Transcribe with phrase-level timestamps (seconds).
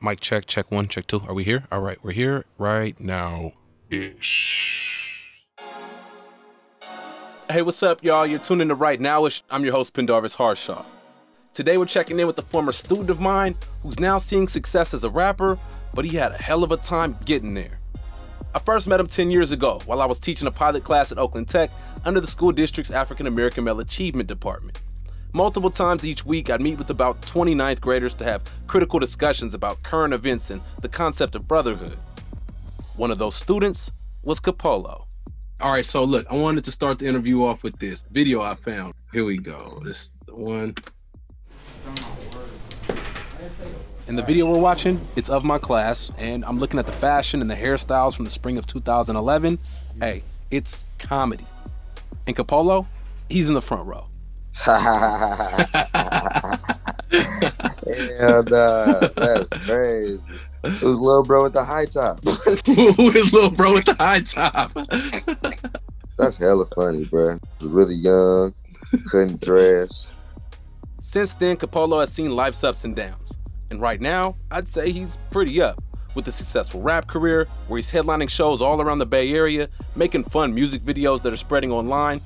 [0.00, 1.22] Mic check, check one, check two.
[1.26, 1.64] Are we here?
[1.72, 3.52] All right, we're here right now.
[3.88, 5.42] Ish.
[7.48, 8.26] Hey, what's up, y'all?
[8.26, 9.40] You're tuning in to Right Nowish.
[9.48, 10.84] I'm your host, Pendarvis Harshaw.
[11.54, 15.02] Today, we're checking in with a former student of mine who's now seeing success as
[15.02, 15.58] a rapper,
[15.94, 17.78] but he had a hell of a time getting there.
[18.54, 21.18] I first met him 10 years ago while I was teaching a pilot class at
[21.18, 21.70] Oakland Tech
[22.04, 24.78] under the school district's African American Male Achievement Department.
[25.32, 29.82] Multiple times each week, I'd meet with about 29th graders to have critical discussions about
[29.82, 31.98] current events and the concept of brotherhood.
[32.96, 33.92] One of those students
[34.24, 35.04] was Capolow.
[35.60, 38.54] All right, so look, I wanted to start the interview off with this video I
[38.54, 38.94] found.
[39.12, 39.80] Here we go.
[39.84, 40.74] This the one.
[44.06, 47.40] In the video we're watching, it's of my class, and I'm looking at the fashion
[47.40, 49.58] and the hairstyles from the spring of 2011.
[49.98, 51.46] Hey, it's comedy.
[52.26, 52.86] And Capolow,
[53.28, 54.06] he's in the front row.
[58.18, 60.20] Hell nah, uh, that's crazy.
[60.64, 62.18] It was little bro with the high top.
[62.66, 64.72] Who is little bro with the high top?
[66.18, 67.38] that's hella funny, bro.
[67.60, 68.52] Was really young,
[69.10, 70.10] couldn't dress.
[71.00, 73.36] Since then, Capolow has seen life's ups and downs.
[73.70, 75.80] And right now, I'd say he's pretty up.
[76.14, 80.24] With a successful rap career, where he's headlining shows all around the Bay Area, making
[80.24, 82.22] fun music videos that are spreading online,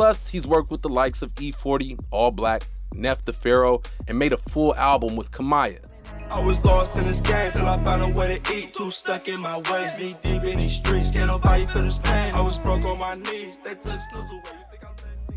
[0.00, 2.62] Plus, he's worked with the likes of E-40, All Black,
[2.94, 5.84] Nef the Pharaoh, and made a full album with Kamaiyah.
[6.30, 8.72] I was lost in this game till I found a way to eat.
[8.72, 11.10] Too stuck in my ways, knee deep in these streets.
[11.10, 12.34] Can't nobody feel this pain.
[12.34, 13.58] I was broke on my knees.
[13.62, 14.58] They took snooze away.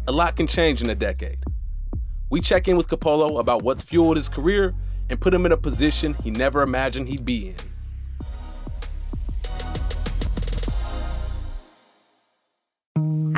[0.08, 1.44] A lot can change in a decade.
[2.30, 4.74] We check in with Capolow about what's fueled his career
[5.10, 7.73] and put him in a position he never imagined he'd be in.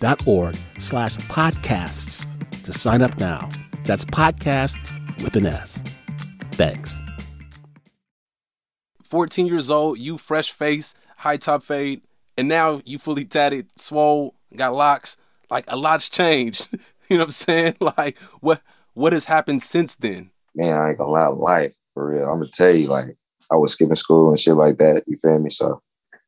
[0.00, 2.26] donate.kqed.org slash podcasts
[2.64, 3.48] to sign up now.
[3.84, 4.76] That's podcast
[5.22, 5.82] with an S.
[6.52, 7.00] Thanks.
[9.04, 12.02] 14 years old, you fresh face, high top fade,
[12.36, 15.16] and now you fully tatted, swole, got locks.
[15.48, 16.68] Like a lot's changed.
[17.08, 17.76] you know what I'm saying?
[17.80, 18.60] Like what
[18.94, 20.30] what has happened since then?
[20.54, 22.24] Man, I ain't gonna lie, life for real.
[22.24, 23.16] I'm gonna tell you, like
[23.50, 25.04] I was skipping school and shit like that.
[25.06, 25.50] You feel me?
[25.50, 25.80] So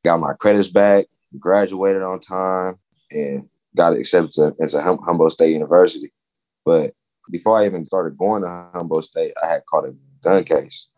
[0.04, 1.06] got my credits back,
[1.38, 2.78] graduated on time,
[3.10, 3.48] and
[3.78, 6.12] got accepted to, into hum- Humboldt State University.
[6.66, 6.92] But
[7.30, 10.88] before I even started going to Humboldt State, I had caught a gun case.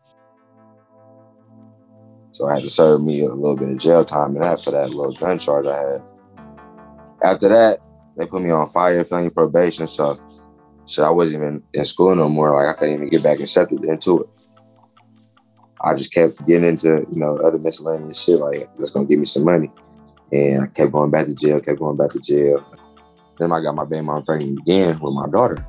[2.31, 4.71] So I had to serve me a little bit of jail time and that for
[4.71, 6.03] that little gun charge I had.
[7.23, 7.79] After that,
[8.17, 9.87] they put me on fire felony probation.
[9.87, 10.19] So
[10.85, 12.53] so I wasn't even in school no more.
[12.53, 14.29] Like I couldn't even get back accepted into it.
[15.83, 19.25] I just kept getting into, you know, other miscellaneous shit like that's gonna give me
[19.25, 19.71] some money.
[20.31, 22.65] And I kept going back to jail, kept going back to jail.
[23.37, 25.65] Then I got my baby mom pregnant again with my daughter.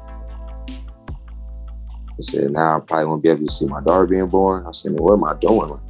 [0.68, 4.66] I said, now I probably won't be able to see my daughter being born.
[4.66, 5.70] I said, what am I doing?
[5.70, 5.80] Like,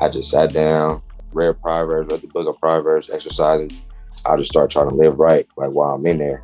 [0.00, 1.02] I just sat down,
[1.32, 3.70] read Proverbs, read the book of Proverbs, exercising.
[4.26, 6.42] I just started trying to live right, like while I'm in there.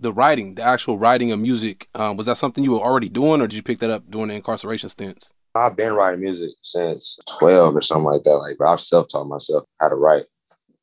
[0.00, 3.40] The writing, the actual writing of music, um, was that something you were already doing,
[3.40, 5.32] or did you pick that up during the incarceration stints?
[5.54, 8.36] I've been writing music since 12 or something like that.
[8.36, 10.26] Like, I've self-taught myself how to write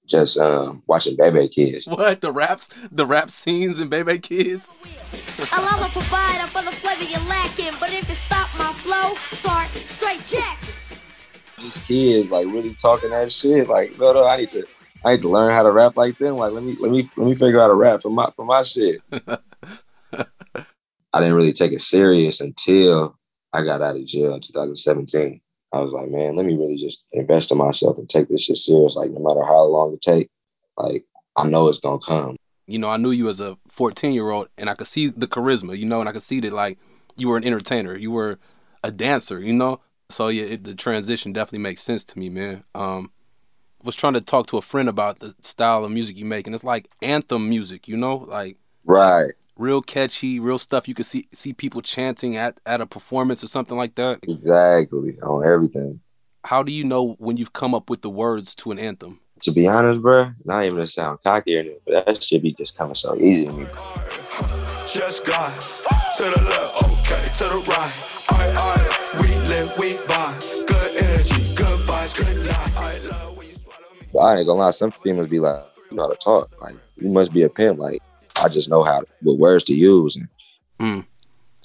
[0.06, 1.88] just um, watching Bebe Kids.
[1.88, 4.70] What the raps, the rap scenes in Bebe Kids?
[5.54, 9.70] Allow a provider for the flavor you're lacking, but if you stop my flow, start
[9.70, 10.60] straight jack.
[11.58, 13.68] These kids like really talking that shit.
[13.68, 14.66] Like, no, no, I need to,
[15.04, 16.38] I need to learn how to rap like them.
[16.38, 18.64] Like, let me, let me, let me figure out a rap for my, for my
[18.64, 19.02] shit.
[19.12, 19.40] I
[21.20, 23.18] didn't really take it serious until
[23.56, 25.42] I got out of jail in 2017.
[25.72, 28.58] I was like, man, let me really just invest in myself and take this shit
[28.58, 28.96] serious.
[28.96, 30.30] Like, no matter how long it take,
[30.78, 31.06] like,
[31.36, 32.36] I know it's gonna come.
[32.68, 35.28] You know, I knew you as a 14 year old, and I could see the
[35.28, 35.78] charisma.
[35.78, 36.78] You know, and I could see that like
[37.16, 38.40] you were an entertainer, you were
[38.84, 39.40] a dancer.
[39.40, 42.64] You know, so yeah, it, the transition definitely makes sense to me, man.
[42.74, 43.12] Um,
[43.84, 46.56] was trying to talk to a friend about the style of music you make, and
[46.56, 47.88] it's like anthem music.
[47.88, 52.60] You know, like right real catchy, real stuff you could see see people chanting at
[52.66, 54.20] at a performance or something like that.
[54.24, 56.02] Exactly on everything.
[56.46, 59.22] How do you know when you've come up with the words to an anthem?
[59.42, 62.54] To be honest, bro, not even to sound cocky or anything, but that should be
[62.54, 63.66] just coming so easy to me.
[64.92, 65.52] Just God
[66.18, 68.12] to the left, okay, to the right.
[68.32, 69.14] All right, all right.
[69.16, 70.68] We live, we vibe.
[70.68, 72.78] Good energy, good vibes, good life.
[72.78, 74.08] I love when you swallow me.
[74.14, 76.62] But I ain't gonna lie, some females be like, you know how to talk.
[76.62, 77.80] Like, you must be a pimp.
[77.80, 78.02] Like,
[78.46, 80.16] I just know how what words to use.
[80.16, 80.28] And,
[80.80, 81.06] mm.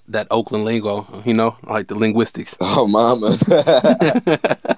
[0.08, 2.56] That Oakland lingo, you know, like the linguistics.
[2.60, 3.36] Oh, mama,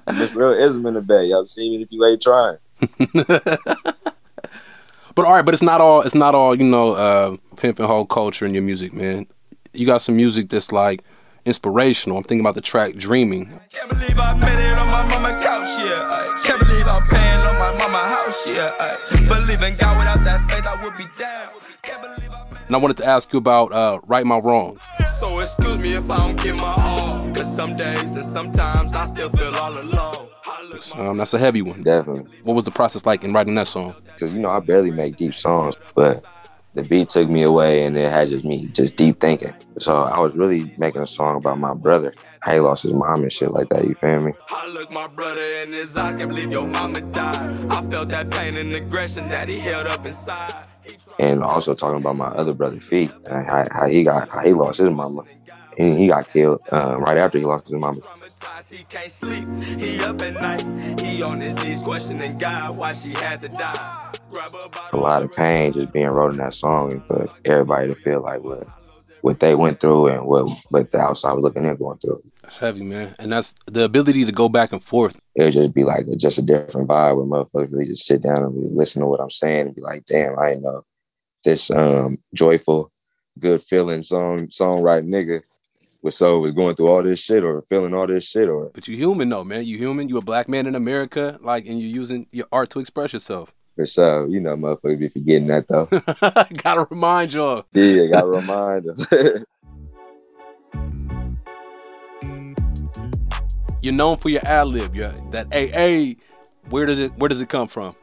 [0.09, 1.27] there's real ism in the bay.
[1.27, 2.59] Y'all seen it if you ain't trying.
[5.15, 6.03] but all right, but it's not all.
[6.03, 6.55] It's not all.
[6.55, 9.27] You know, uh, pimping whole culture in your music, man.
[9.73, 11.03] You got some music that's like
[11.47, 12.19] inspirational.
[12.19, 15.71] I'm thinking about the track "Dreaming." Can't believe I made it on my mama couch,
[15.81, 16.03] yeah.
[16.11, 18.75] I can't believe I'm paying on my mama house, yeah.
[18.79, 21.62] I believe in God without that faith, I would be down.
[22.67, 24.79] And I wanted to ask you about uh, Right My Wrong.
[25.19, 27.33] So excuse me if I don't get my all.
[27.35, 30.29] Cause some days and sometimes I still feel all alone.
[30.95, 31.83] Um, that's a heavy one.
[31.83, 32.41] Definitely.
[32.43, 33.95] What was the process like in writing that song?
[34.05, 36.25] Because, you know, I barely make deep songs, but
[36.75, 39.55] the beat took me away and it had just me just deep thinking.
[39.79, 42.15] So I was really making a song about my brother.
[42.41, 44.33] How he lost his mom and shit like that, you feel me?
[44.51, 47.57] I look my brother in his eyes, can't believe your mama died.
[47.71, 50.65] I felt that pain and aggression that he held up inside.
[51.19, 54.79] And also talking about my other brother and how, how he got how he lost
[54.79, 55.23] his mama.
[55.79, 58.01] And he got killed uh, right after he lost his mama.
[58.71, 59.49] He can't sleep.
[59.79, 61.01] He up at night.
[61.01, 64.13] He on his knees questioning God why she had to die.
[64.93, 68.23] A lot of pain just being wrote in that song and for everybody to feel
[68.23, 68.67] like what
[69.23, 72.23] what they went through and what what the outside was looking in going through.
[72.43, 73.15] That's heavy, man.
[73.19, 75.19] And that's the ability to go back and forth.
[75.35, 78.43] It would just be like just a different vibe where motherfuckers really just sit down
[78.43, 80.85] and listen to what I'm saying and be like, damn, I know
[81.45, 82.93] this um joyful,
[83.39, 85.43] good feeling song songwriting nigga
[86.03, 88.89] was so was going through all this shit or feeling all this shit or But
[88.89, 89.65] you human though, man.
[89.65, 92.81] You human, you a black man in America, like and you're using your art to
[92.81, 93.55] express yourself.
[93.77, 94.29] For sure.
[94.29, 95.87] You know motherfuckers be forgetting that though.
[96.63, 97.65] gotta remind y'all.
[97.73, 98.97] Yeah, gotta remind them.
[103.83, 105.13] You're known for your ad lib, yeah.
[105.33, 106.21] That AA,
[106.71, 107.97] where does it where does it come from?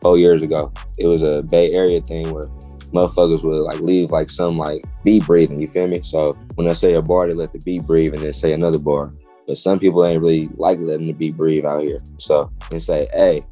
[0.00, 0.72] Four years ago.
[0.98, 2.44] It was a Bay Area thing where
[2.92, 6.00] motherfuckers would like leave like some like beat breathing, you feel me?
[6.02, 8.78] So when I say a bar, they let the beat breathe and then say another
[8.78, 9.12] bar.
[9.46, 12.00] But some people ain't really like letting the beat breathe out here.
[12.18, 13.44] So they say, hey,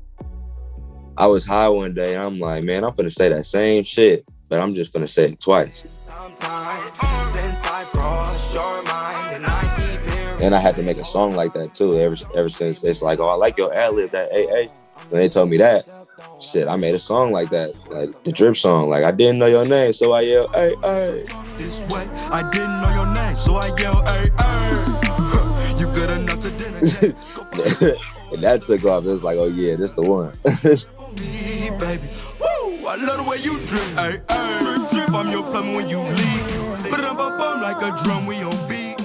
[1.23, 2.17] I was high one day.
[2.17, 5.39] I'm like, man, I'm gonna say that same shit, but I'm just gonna say it
[5.39, 6.09] twice.
[10.43, 11.97] And I had to make a song like that too.
[11.97, 14.73] Ever ever since it's like, oh, I like your ad lib, that AA.
[15.11, 15.87] When they told me that,
[16.41, 18.91] shit, I made a song like that, like the drip song.
[18.91, 21.25] Like I didn't know your name, so I yelled, hey, hey.
[21.57, 25.79] This way, I didn't know your name, so I yelled, hey, hey.
[25.79, 27.97] You good enough to dinner.
[28.33, 29.05] and that took off.
[29.05, 30.37] It was like, oh yeah, this the one.
[31.79, 32.09] baby.
[32.41, 32.87] Woo!
[32.87, 34.59] I love the way you drip, hey, hey.
[34.61, 36.93] Drip, drip, I'm your plumber when you leave.
[37.63, 39.01] like a drum, we on beat.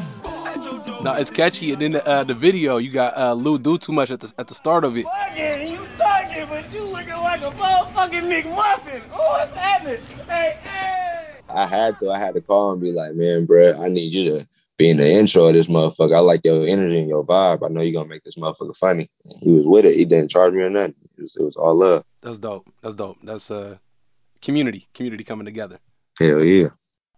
[1.04, 1.72] No, it's catchy.
[1.74, 4.34] And then the, uh, the video, you got uh, Lou do too much at the
[4.38, 5.06] at the start of it.
[5.06, 9.02] Fucking, you thugging, but you looking like a motherfucking McMuffin.
[9.14, 10.02] Oh, what's happening?
[10.28, 11.40] Hey, hey.
[11.50, 12.12] I had to.
[12.12, 14.98] I had to call and be like, man, bro, I need you to be in
[14.98, 16.16] the intro of this motherfucker.
[16.16, 17.66] I like your energy and your vibe.
[17.66, 19.10] I know you're gonna make this motherfucker funny.
[19.26, 19.96] And he was with it.
[19.96, 20.96] He didn't charge me or nothing.
[21.18, 22.04] It was, it was all love.
[22.22, 22.72] That's dope.
[22.82, 23.18] That's dope.
[23.24, 23.78] That's uh
[24.42, 25.80] community, community coming together.
[26.20, 26.70] Hell yeah.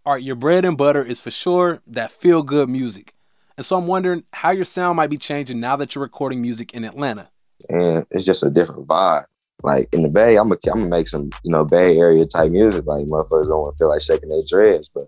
[0.06, 3.14] All right, your bread and butter is for sure that feel good music.
[3.56, 6.72] And so I'm wondering how your sound might be changing now that you're recording music
[6.72, 7.28] in Atlanta.
[7.68, 9.26] And it's just a different vibe.
[9.62, 12.50] Like in the Bay, I'm gonna I'm gonna make some you know Bay Area type
[12.50, 12.86] music.
[12.86, 15.04] Like motherfuckers don't want to feel like shaking their dreads, but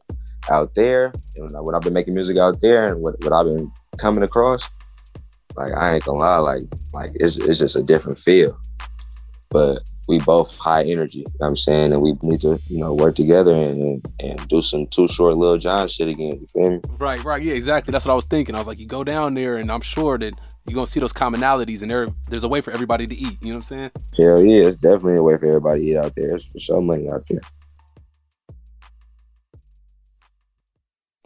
[0.50, 3.70] out there, know, when I've been making music out there and what, what I've been
[3.98, 4.68] coming across,
[5.56, 8.58] like I ain't gonna lie, like like it's it's just a different feel.
[9.50, 11.92] But we both high energy, you know what I'm saying?
[11.92, 15.58] And we need to, you know, work together and, and do some too short Lil
[15.58, 16.40] Jon shit again.
[16.40, 16.80] You feel me?
[16.98, 17.92] Right, right, yeah, exactly.
[17.92, 18.54] That's what I was thinking.
[18.54, 20.32] I was like, you go down there, and I'm sure that
[20.66, 23.38] you're gonna see those commonalities, and there there's a way for everybody to eat.
[23.42, 23.90] You know what I'm saying?
[24.16, 26.28] Hell yeah, it's definitely a way for everybody to eat out there.
[26.28, 27.40] There's for sure money out there.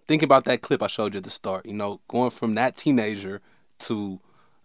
[0.08, 1.66] Think about that clip I showed you at the start.
[1.66, 3.40] You know, going from that teenager
[3.80, 4.20] to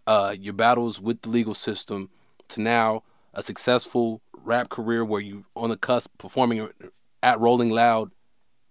[0.06, 2.10] uh, your battles with the legal system
[2.48, 3.02] to now
[3.34, 6.68] a successful rap career where you on the cusp performing
[7.22, 8.10] at Rolling Loud.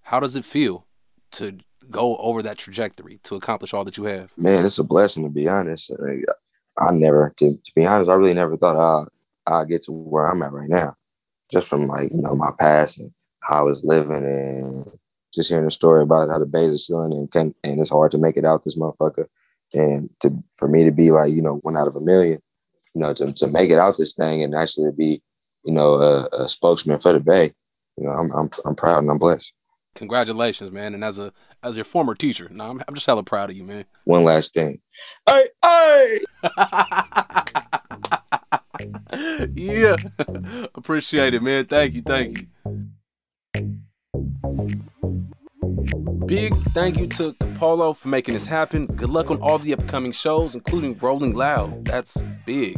[0.03, 0.85] How does it feel
[1.31, 1.57] to
[1.89, 4.31] go over that trajectory to accomplish all that you have?
[4.37, 5.91] Man, it's a blessing to be honest.
[6.77, 9.07] I never, to, to be honest, I really never thought I
[9.47, 10.95] I get to where I'm at right now,
[11.51, 13.11] just from like you know my past and
[13.41, 14.87] how I was living and
[15.33, 18.11] just hearing a story about how the Bays are selling and can and it's hard
[18.11, 19.25] to make it out this motherfucker.
[19.73, 22.41] And to for me to be like, you know, one out of a million,
[22.93, 25.21] you know, to, to make it out this thing and actually be,
[25.63, 27.53] you know, a, a spokesman for the Bay,
[27.97, 29.53] you know, I'm I'm I'm proud and I'm blessed.
[29.95, 30.93] Congratulations, man.
[30.93, 31.33] And as a
[31.63, 33.85] as your former teacher, no, I'm, I'm just hella proud of you, man.
[34.05, 34.81] One last thing.
[35.27, 36.19] Hey, hey!
[39.55, 39.95] yeah.
[40.75, 41.65] Appreciate it, man.
[41.65, 42.47] Thank you, thank
[43.55, 43.81] you.
[46.25, 48.85] Big thank you to Capolow for making this happen.
[48.85, 51.85] Good luck on all the upcoming shows, including Rolling Loud.
[51.85, 52.77] That's big.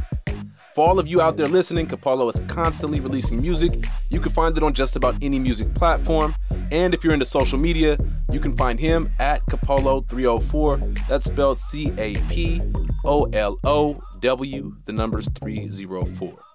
[0.75, 3.85] For all of you out there listening, Capolow is constantly releasing music.
[4.09, 6.35] You can find it on just about any music platform.
[6.71, 7.97] And if you're into social media,
[8.31, 11.07] you can find him at Capolow304.
[11.07, 12.61] That's spelled C A P
[13.05, 16.52] O L O W, the numbers 304.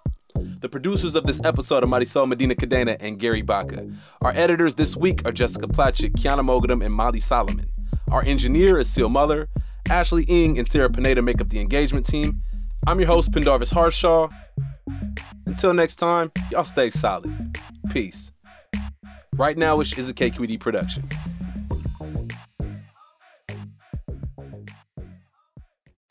[0.61, 3.89] The producers of this episode are Marisol Medina Cadena and Gary Baca.
[4.23, 7.71] Our editors this week are Jessica Placzek, Kiana Mogadam, and Molly Solomon.
[8.11, 9.49] Our engineer is Seal Muller.
[9.91, 12.43] Ashley Ing and Sarah Pineda make up the engagement team.
[12.87, 14.29] I'm your host, Pendarvis Harshaw.
[15.47, 17.59] Until next time, y'all stay solid.
[17.91, 18.33] Peace.
[19.35, 21.09] Right Now Ish is a KQED production.